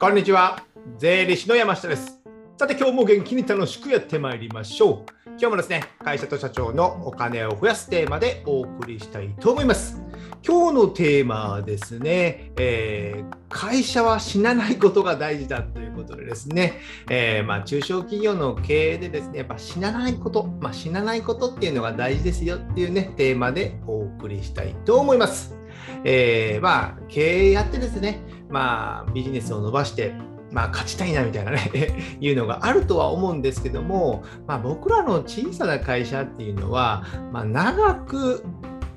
[0.00, 0.62] こんにちは。
[0.96, 2.20] 税理士の山下です。
[2.56, 5.12] さて、今日も元気に楽しくやってまいりましょう。
[5.30, 10.00] 今日もですね、会社と社長のお金を増やすテーマでお送りしたいと思います。
[10.46, 16.80] 今日のテーマはですね、えー会社は死なないことが大事だということでですね、
[17.10, 25.58] えーまあ、中小企業の経営でですね、やっぱ死なないこと、まあ、死なないことっていうのが大事ですよっていうね、テーマでお送りしたいと思います。
[26.04, 30.14] えーまあ、経営やってですね、まあ、ビジネスを伸ばして、
[30.50, 31.70] まあ、勝ちたいなみたいなね
[32.20, 38.44] いうのがあるとは思うんですけども、まあ、僕らの小さな会社っていうのは、まあ、長く、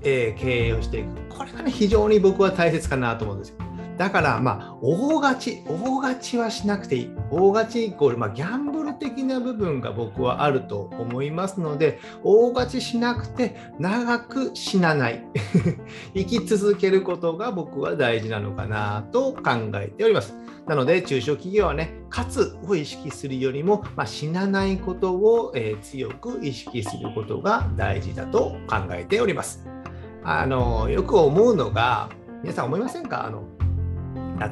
[0.04, 3.56] えー経営をしていくこれがね非常に僕は大切かなと思うんですよ。
[4.02, 7.16] だから、まあ、大勝ち、大勝ちはしなくていい。
[7.30, 15.24] 大勝ちイコール、まあ、ギャンブル的な部分が僕はあると思いますので、大勝ちしなくて、長く死なない。
[16.18, 20.36] 生き続けることが僕は大事なのかなと考えております。
[20.66, 29.64] なので、中小企業はね、勝つを意識するよりも、まあ、死なないことを、えー強く意識することが大事だと考えております。
[30.24, 32.10] あのよく思うのが、
[32.42, 33.28] 皆さん思いませんか？
[33.28, 33.44] あの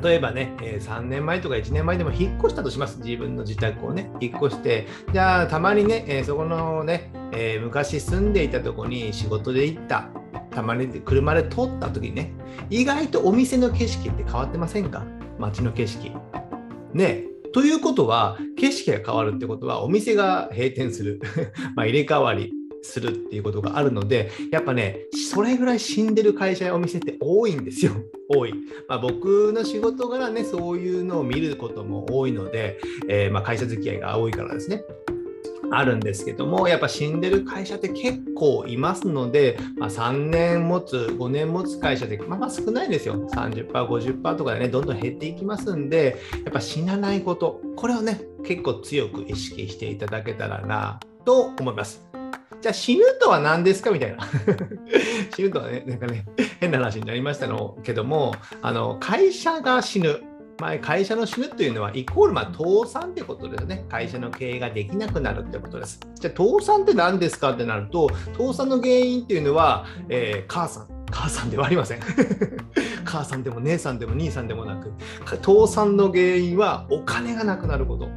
[0.01, 10.09] 例えばね、え3年前とか1年前でも引っ越したとします、自分の自宅をね、引っ越して、じゃあ、たまにね、えそこのね、えー昔住んでいたとこに仕事で行った、
[10.51, 12.33] たまに車で通った時にね、
[12.69, 15.05] 意外とお店の景色って変わってませんか？
[15.37, 16.11] 街の景色。
[16.93, 21.19] ねということは、景色が変わるってことは、お店が閉店する、
[21.75, 22.53] ま入れ替わり
[22.83, 24.99] するっていうことがあるので、やっぱね、
[25.31, 27.93] それぐらい死んでる会社やお店って多いんですよ。
[28.29, 28.53] 多い。
[28.87, 34.83] まあ、僕の仕事柄ね、そういうのを見ることも多いので、えーまあ会社付き合いが多いからですね。
[35.71, 43.15] あるんですけども、やっぱ死んでる会社って結構いますので、まあ、3年持つ、5年持つ会社で、まあ、まあ少ないですよ。
[43.29, 52.08] 30%、50%とかでね、どんどん減っていきますんで、やっぱ死なないこと、これをね、結構強く意識していただけたらなと思います。
[52.61, 53.91] じゃあ死ぬとは何ですか？
[53.91, 54.23] みたいな。
[55.35, 56.25] 死ぬとはね、なんかね、
[56.59, 60.21] 変な話になりましたのけども、あの会社が死ぬ。
[60.61, 63.85] まあ、会社の死ぬというのは、イコール、ま、倒産ってことですね。
[63.87, 66.01] 会社の経営ができなくなるってことです。
[66.19, 70.87] じゃあ、倒産って何ですかってなると、倒産の原因っていうのは、えー母さん。
[71.11, 72.01] 母さんではありません。
[73.05, 74.91] 母さんでも姉さんでも兄さんでもなく、
[75.37, 78.09] 倒産の原因はお金がなくなること。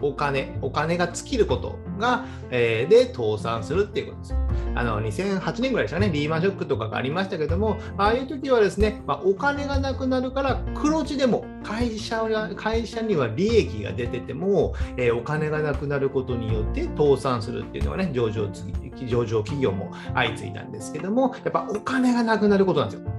[0.00, 4.34] お金、お金が尽きることが、えーで倒産するっていうことです。
[4.74, 18.48] あの2008年ぐらいでしたね、リーマンショックとかがありましたけども、ああいう時はですね、まあ、お金がなくなるから黒字でも会社が会社には利益が出てても、えーお金がなくなることによって倒産するっていうのがね、上場
[19.06, 23.10] 上場企業も相次いだんですけども、やっぱお金がなくなることなんですよ。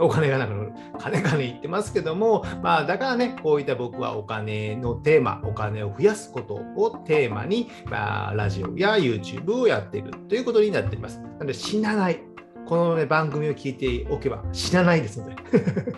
[0.00, 0.67] お金がなくなる。
[0.98, 11.20] 金金言ってますけども、まあ、だからね、こういった僕はお金のテーマ、お金を増やすことをテーマに、まあ、ラジオや YouTube をやっているということになっています。
[11.20, 12.20] なので、死なない。
[12.66, 15.36] この、ね、番組を聞いておけば死なないですので、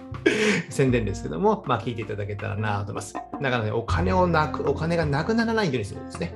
[0.71, 3.15] 宣伝ですけども、まあ、聞いていただけたらなと思います。
[3.15, 6.33] だからね、お金をなく、お金がなくならないようにするんですね。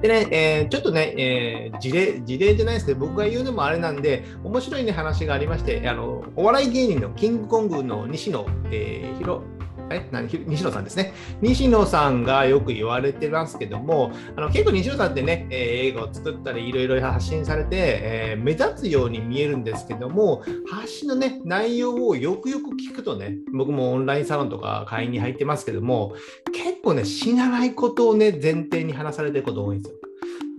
[0.00, 9.42] でね、えーちょっとね、えー事例、事例じゃないですけど、僕が言うのもあれなんで、面白いね、話がありまして、あの、お笑い芸人のキングコングの西野、えー、ひろ、
[9.90, 10.28] え何？
[10.28, 11.12] 西野さんですね。
[11.40, 26.14] 西野さんがよく言われてますけども、あの結構西野さんってね、えー映画を作ったりいろいろ発信されて、えー目立つように見えるんですけども、発信のね、内容をよくよく聞くとね、僕もオンラインサロンとか会員に入ってますけども、
[26.52, 29.98] 結構ね、死なないことをね、前提に話されてること多いんですよ。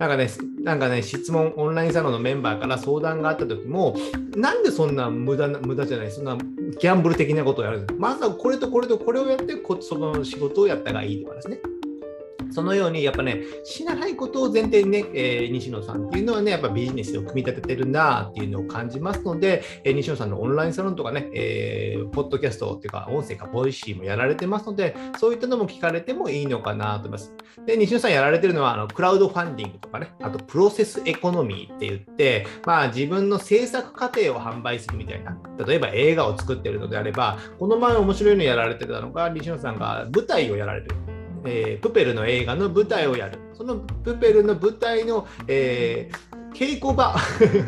[0.00, 0.30] なんかね、
[0.62, 3.94] なんかね、質問、オンラインサロンのメンバーから相談があった時も、
[4.34, 7.86] なんでそんな無駄な、無駄じゃない、そんなギャンブル的なことをやるの？
[7.98, 11.60] まずはこれとこれとこれをやって、その仕事をやった方がいいとかですね。
[12.50, 27.34] そのように、やっぱね、死なないことを前提にね、えー西野さんっていうのはね、やっぱビジネスを組み立ててるなっていうのを感じますので、えー西野さんのオンラインサロンとかね、えーポッドキャストっていうか、音声か、 Voicy もやられてますので、そういったのも聞かれてもいいのかなと思います。
[27.66, 41.19] で、西野さんやられてるのは、あのクラウドファンディングとかね、あとプロセスエコノミーって言って、まあ自分の制作過程を販売するみたいな、例えば映画を作ってるのであれば、この前面白いのやられてたのが、西野さんが舞台をやられてる。
[41.44, 43.38] えープペルの映画の舞台をやる。
[43.54, 47.14] そのプペルの舞台の、えー稽古場。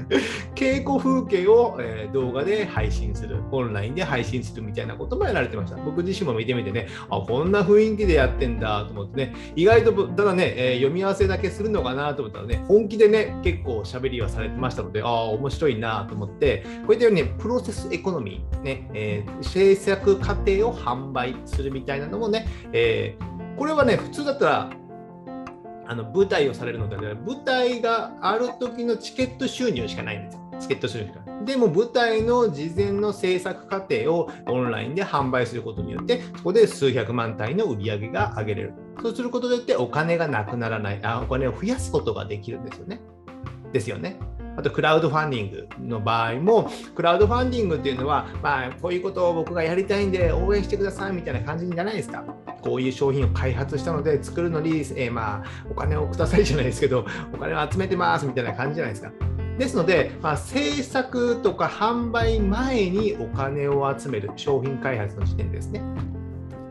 [0.54, 3.36] 稽古風景を、えー、動画で配信する。
[3.50, 5.76] オンラインで配信するみたいなこともやられてました。
[5.76, 6.88] 僕自身も見てみてね。
[7.08, 9.34] あこんな雰囲気でやってんだと思ってね。
[9.56, 24.70] 意外とただね、え、読み合わせだけするのかなと思ったらね本気でね結構喋りはされてましたのでああ面白いなと思ってこういったように、ね、プロセスエコノミーね、え、制作過程を販売するみたいなのもね、えー、これはね普通だったら
[25.86, 30.40] あの舞台をされるので舞台がある時のチケット収入しかないんですよ。
[30.60, 31.20] チケット収入しか。
[31.44, 38.74] でも舞台の事前の制作過程をオンラインで販売することによってそこで数百万単位の売り上げが上げれる。
[39.02, 43.00] そうすることによってお金がなくならないあお金を増やすことができるんですよね。
[43.72, 44.18] ですよね。
[44.56, 52.24] あとクラウドファンディングの場合も、クラウドファンディングっていうのは、まあ、こういうことを僕がやりたいんで応援してくださいみたいな感じじゃないですか。
[52.60, 59.12] こういう商品を開発したので作るのに、えー、まあ、お金をくださいじゃないですけど、お金を集めてますみたいな感じじゃないですか。
[59.58, 65.82] ですので、まあ、制作とか販売前にお金を集める商品開発の時点ですね。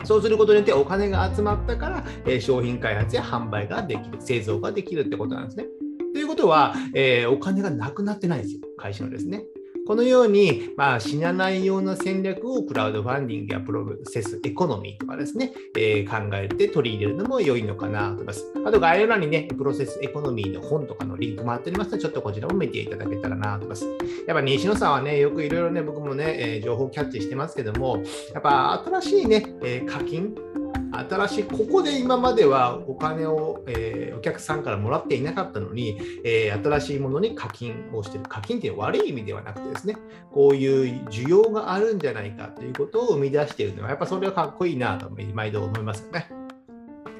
[0.03, 5.65] そうすることによってお金が集まったから、えー、商品開発や販売ができる、製造ができるってことなんですね。
[6.13, 9.43] ということは、えー、お金がなくなってないんですよ、会社のですね。
[9.87, 18.45] このように、まあ、死なないような戦略をクラウドファンディングやプロセスエコノミーとかですね、えー、考えて取り入れるのも良いのかなと思います。
[18.65, 23.85] あと概要欄にね、プロセスエコノミーの本とかのリンクもあっておりますので、ちょっとこちらも見ていただけたらなと思います。
[24.27, 28.03] やっぱ西野さんはね、よくいろいろね、僕もね、えー、情報キャッチしてますけども、
[28.33, 30.35] やっぱ新しいね、えー、課金、
[31.09, 38.23] 新しい、ここで今まではお金を、えー、お客さんからもらっていなかったのに、えー、新しいものに課金をしてる。
[38.27, 39.95] 課金っていうのは悪い意味ではなくてですね、
[40.31, 46.40] こういう需要があるんじゃないかということを生み出しているのは、やっぱそれはかっこいいなと毎度思いますよね。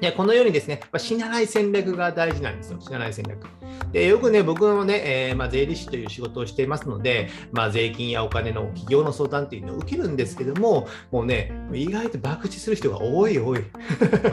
[0.02, 2.80] でこのようにですね、死なない戦略が大事なんですよ。
[2.80, 3.46] 死なない戦略。
[3.92, 13.60] でよくね、僕もね、えー、まあ、税理士という仕事をしていますので、まあ、税金やお金の企業の相談っていうのを受けるんですけども、もうね、意外と博打する人が多い多い。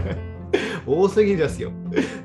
[0.88, 1.72] 多すぎですよ。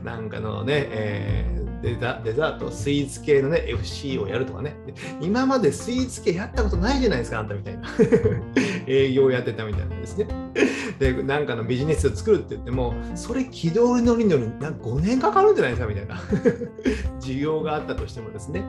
[0.03, 4.75] なんかのね、えーデザート、スイーツ系のね、FC をやるとかね。
[5.21, 7.89] 今までスイーツ系やったことないじゃないですか、あんたみたいな。
[8.87, 10.27] 営業やってたみたいなんですね。
[10.99, 16.17] で、なんかのビジネスを作るって言っても、それ軌道に乗り乗り、なんか5年かかるんじゃないですか、みたいな。
[17.21, 18.65] 需要があったとしてもですね。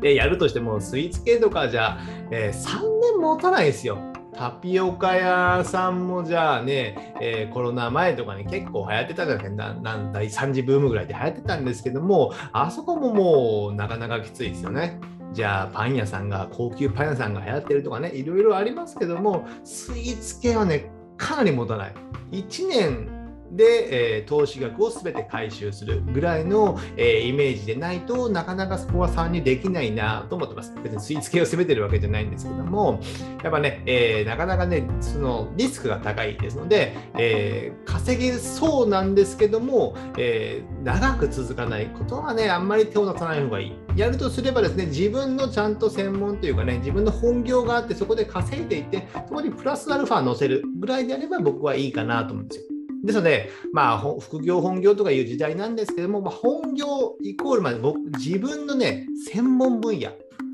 [0.00, 1.98] で、やるとしても、スイーツ系とかじゃ、
[2.30, 4.09] えー、3年持たないですよ。
[4.34, 15.00] タピオカ屋さんもじゃあね、えー、コロナ前とかね結構流行ってたじゃないですか第3次ブームぐらいで流行ってたんですけども、あそこももうなかなかきついですよね。
[15.32, 21.94] じゃあパン屋さんが、高級パン屋さんが流行ってるとかね、いろいろありますけども、スイーツ系はね、かなり持たない。
[22.32, 23.19] 1年
[23.52, 30.72] で、えー、投資額を全て回収するぐらいの、えー、イメージでないとなかなかそこは参入できないなと思ってます。
[30.82, 33.00] 別にスイーツ系を攻めてるわけじゃないんですけども、
[33.42, 43.72] やっぱね、えー、なかなかね、そのリスクが高いですので、え稼げそうなんですけども、え長く続かないことはね、あんまり手を出さない方がいい。
[43.96, 52.79] やるとすればですね、自分のちゃんと専門というかね、自分の本業があって、そこで稼いでいて、そこにプラスアルファ乗せるぐらいであれば僕はいいかなと思うんですよ。
[53.04, 60.10] ですので、まあ、副業、本業とかいう時代なんですけども、まあ、本業イコールまで僕、自分のね、専門分野、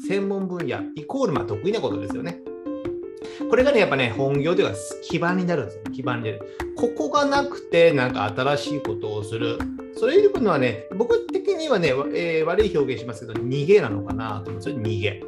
[0.06, 2.40] 専門分野イコールまあ得意なことですよね。
[3.48, 5.82] これがね、やっぱね、本業というか基盤になるんですよ。
[5.92, 6.40] 基盤になる。
[6.76, 9.58] ここがなくて、なんか新しいことをする。
[9.96, 14.76] それいうのはね、僕的にはね、えー、悪い表現しますけど、逃げなのかなと思うんですよ。
[14.76, 15.22] 逃げ。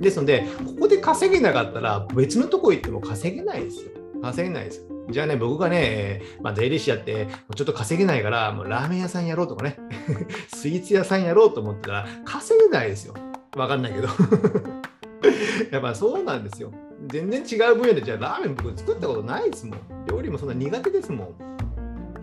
[0.00, 3.90] ですので、ここで稼げなかったら、別のとこ行っても稼げないですよ。
[4.22, 4.99] 稼げないですよ。
[5.10, 9.76] じゃあね、僕がね、まあ、税理士やって、ちょっと稼げないから、もうラーメン屋さんやろうとかね、
[10.54, 13.14] スイーツ屋さんやろうと思ったら、稼げないですよ。
[13.56, 14.08] わかんないけど。
[15.70, 16.72] やっぱそうなんですよ。
[17.06, 19.78] 全然違う分野で、じゃあラーメン僕作ったことないですもん。
[20.06, 21.49] 料理もそんな苦手ですもん。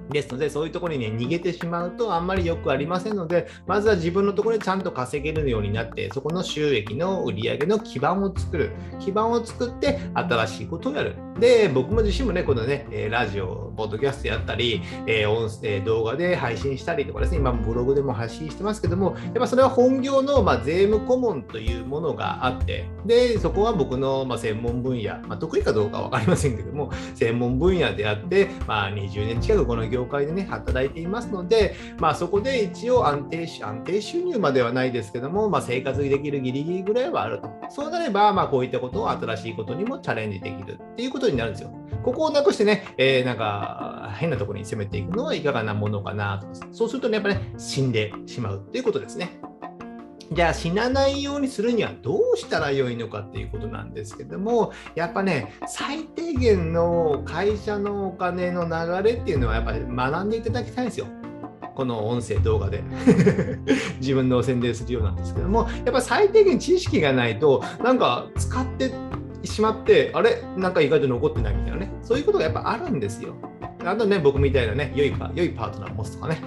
[0.10, 8.72] ですので、そういうところにね、逃げてしまうとあんまりよくありませんので、まずは自分のところでちゃんと稼げるようになって、そこの収益の売り上げの基盤を作る。
[9.00, 11.16] 基盤を作って新しいことをやる。
[11.40, 14.82] で、僕も自身もね、このね、ラジオ、ポッドキャストやったり、
[15.28, 37.50] 音声、動画で配信したりとかですね、今ブログでも発信してますけども、やっぱそれは本業の、ま税務顧問というものがあって、で、そこは僕の、ま専門分野、まあ、得意かどうかわかりませんけども、専門分野であって、まあ、20年近くこの業業界でね、働いていますので、まあ、そこで一応安定安定収入まではないですけども、まあ、生活できるギリギリぐらいはあると。
[37.70, 41.72] そうなれば、まあ、こういったことを新しいことにもチャレンジできるっていうことになるんですよ。
[42.04, 46.48] ここをなくしてね、えー、なんか変なところに攻めていくのはいかがなものかなと。
[46.72, 49.40] そうするとね、やっぱね、死んでしまうっていうことですね。
[50.32, 61.08] じゃあ死なないようにするにはどうしたらよいのかっていうことなんですけどもやっぱね最低限の会社のお金の流れっていうのはやっぱり学んでいただきたいんですよ。
[61.76, 62.84] この音声動画で
[64.02, 68.92] 自分の宣伝するようなんですけどもやっぱ最低限知識がないとなんか使って
[69.44, 70.42] しまってあれ？
[70.58, 73.36] なんか意外と残ってないみたいなねそういうことがやっぱあるんですよ。
[73.88, 76.42] あとね、僕みたいなね、良いパ良いパートナーを持つとかね。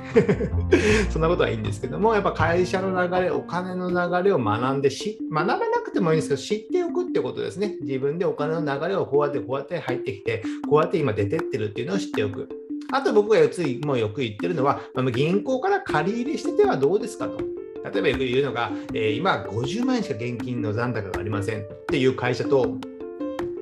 [1.11, 7.77] そんなことはいいんですけども、やっぱ会社の流れ、お金の流れを学んでし、学べなくてもいいんですけど、知っておくってことですね。
[7.81, 12.49] 自分でお金の流れをこうやってこうやって入ってきて、こうやって今出てってるっていうのを知っておく。
[12.93, 14.81] あと僕がついもうよく言ってるのは、
[15.13, 17.39] 銀行から借り入れしててはどうですかと。
[17.83, 22.77] 例えばよく言うのが、えー、今50万円しか現金の残高がありませんっていう会社と、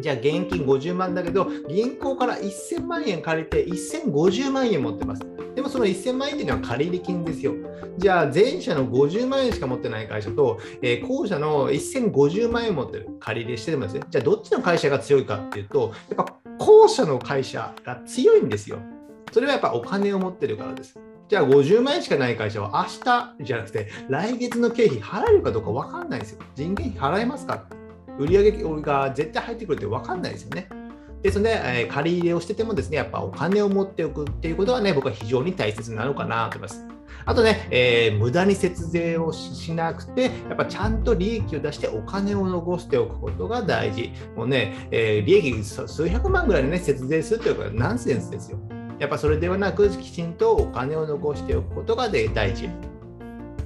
[0.01, 5.23] じゃあ現金50万だけど、銀行から1000万円借りて1050万円持ってます。
[5.55, 7.55] でもその1000万円っていうのは借入金ですよ。
[7.99, 14.03] じゃあ前者の50万円しか持ってない会社と、えー、後者の1050万円持ってる借り入れしてますね。
[14.09, 18.79] じゃあどっちの会社が強いかっていうと、やっぱ後者の会社が強いんですよ。
[19.33, 20.99] それはやっぱお金を持ってるからです。
[21.29, 26.41] じゃあ50万円しかない会社は明日じゃなくて来月の経費払えるかどうか分かんないですよ。
[26.55, 27.67] 人件費払えますか？
[28.19, 30.69] 売上が絶対入ってくるって分かんないですよね。
[31.23, 36.87] ですので、えー、借り入れをしててもですね、やっぱお金を持っておくっていうことはね、僕は非常に大切なのかなと思います。
[37.25, 44.13] あとね、えー、無駄に節税をしなくて、やっぱちゃんと利益を出してお金を残しておくことが大事。
[44.37, 48.59] もうね、えー、利益数百万ぐらいでね、節税するということはナンセンスですよ。
[48.99, 52.69] やっぱそれではなく、きちんとお金を残しておくことが大事。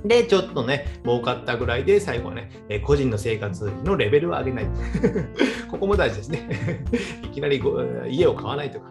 [0.04, 4.66] で、ちょっとね、儲かったぐらいで、最後はね、え個人の生活費のレベルを上げない。
[5.70, 6.48] ここも大事ですね。
[7.24, 7.62] いきなり
[8.08, 8.90] 家を買わないとか。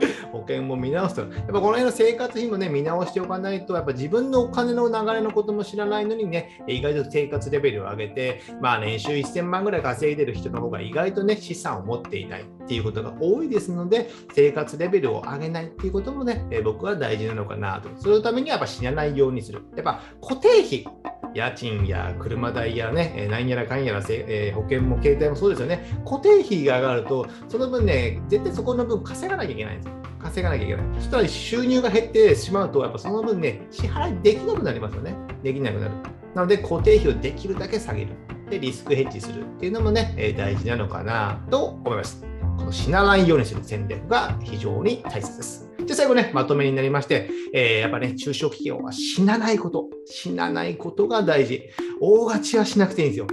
[0.32, 17.88] 保険も見直すと、やっぱこの辺の生活費もね、見直しておかないと、やっぱ自分のお金の流れのことも知らないのにね、意外と生活レベルを上げて、まあ年収1000万ぐらい稼いでる人の方が意外とね、資産を持っていないっていうことが多いですので、生活レベルを上げないっていうこともね、え僕は大事なのかなと。
[18.00, 19.62] そのためにはやっぱ死なないようにする。
[19.74, 20.86] やっぱ固定費。
[21.34, 29.94] 家賃や車代やね、なんやらかんやら、えー、保険も携帯もそうですよね、固定費が上がると、その分ね、絶対そこの分稼がなきゃいけないんですよ。
[30.18, 30.86] 稼がなきゃいけない。
[30.96, 35.14] そしたら収入が減ってしまうと、やっぱその分ね、支払いできなくなりますよね。
[35.42, 35.92] できなくなる。
[36.34, 38.12] なので、固定費をできるだけ下げる。
[38.50, 42.29] で、リスクヘッジするっていうのもね、え大事なのかなと思います。
[42.70, 45.70] 死なないようにする戦略が非常に大切です。
[45.86, 51.62] で、最後ね、まとめになりまして、えー、やっぱね、中小企業は死なないこと、死なないことが大事。
[52.00, 53.26] 大勝ちはしなくていいんですよ。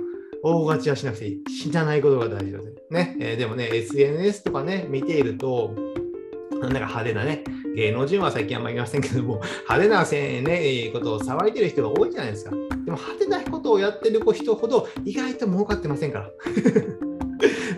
[0.43, 1.43] 大勝ちはしなくていい。
[1.49, 3.17] 死なないことが大事ですね。
[3.19, 5.75] えー、でもね、SNS とかね、見ていると、
[6.59, 7.43] なんか派手なね、
[7.75, 12.51] 芸能人は最近あんまりいませんけども、 派手なせ、ね、ことを騒いでる人が多いじゃないですか。
[12.51, 12.57] で
[12.91, 16.31] も派手なことをやってる人ほど意外と儲かってませんから。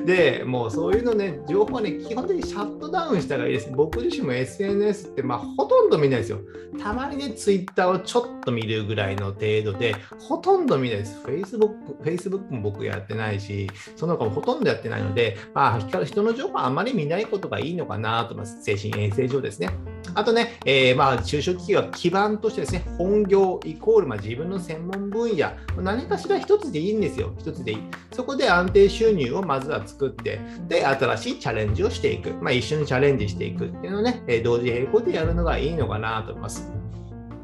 [0.09, 3.69] で、もうそういうのね、情報はね、基本的にシャットダウンした方がいいです。
[3.71, 6.39] 僕自身も SNS って、まあ、ほとんど見ないですよ。
[6.81, 11.19] たまにね、Twitter をちょっと見るぐらいの程度で、ほとんど見ないです。
[11.23, 18.63] Facebook, Facebook も僕やってないし、その他もほとんどやってないので、まあ、人の情報はあまり見ないことがいいのかなと思います。
[18.63, 19.69] 精神衛生上ですね。
[20.15, 27.33] あとね、えー、まあ中小企業は基盤としてですね、本業イコールま自分の専門分野、何かしら一つでいいんですよ。
[27.37, 27.83] 一つでいい。
[28.11, 30.39] そこで安定収入をまずは作作って、
[30.69, 32.33] で、新しいチャレンジをしていく。
[32.41, 36.71] まあ、一緒にチャレンジしていくっていうのをね、同時並行でやるのがいいのかなと思います。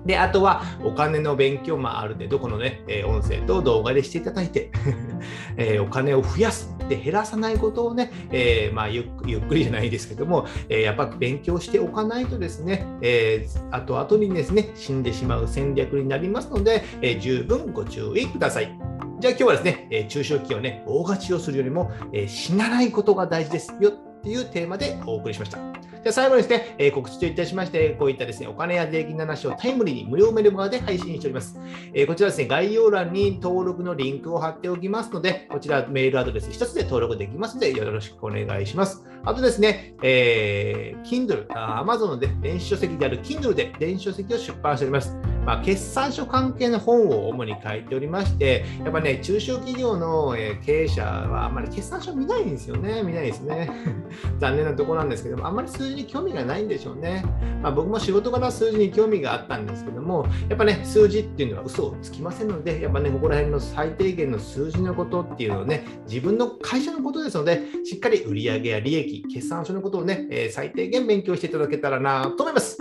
[0.06, 4.70] で、あとはお金の勉強、まあ、ある程度このね、え音声と動画でしていただいて
[5.58, 9.06] えお金を増やすで減らさないことをね、えー、まあ、ゆっ
[9.48, 18.78] くりじゃないですけども、えー、やっぱ勉強しておかないとですね、えー、後々にですね、死んでしまう戦略になりますので、え十分ご注意ください。
[19.20, 25.58] じゃあ今日はですね、え中小企業ね、大勝ちをするよりも、え死なないことが大事ですよっていうテーマでお送りしました。
[25.58, 31.58] じゃあ最後にですね、え、告知といたしまして、こういったですね、お金や税金の話をタイムリーに無料メルマガで配信しております。
[31.94, 39.06] え、こちらですね、概要欄に登録のリンクを貼っておきますので、こちらメールアドレス1つで登録できますので、よろしくお願いします。
[39.24, 45.35] あとですね、えー、Kindle、Amazon の、ね、電子書籍である Kindle で電子書籍を出版しております。
[45.46, 50.36] まあ、決算書関係の本を主に書いておりまして、やっぱね、中小企業の
[50.66, 53.04] 経営者はあんまり決算書見ないんですよね。
[53.04, 53.70] 見ないですね。
[54.40, 57.24] 残念なところなんですけども、あんまり数字に興味がないんでしょうね。
[57.62, 72.78] まあ、僕も仕事から数字に興味があったんですけども、やっぱね、数字っていうのは嘘をつきませんので、やっぱね、ここら辺の最低限の数字のことっていうのをね、自分の会社のことですので、しっかり売上や利益、決算書のことをね、えー、最低限勉強していただけたらなと思います。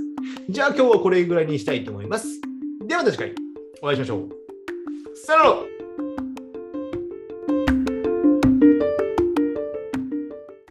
[0.48, 2.43] じゃあ今日はこれぐらいにしたいと思います。
[2.94, 3.34] ではまた次回
[3.82, 4.28] お会いしましょう。
[5.16, 6.23] さよなら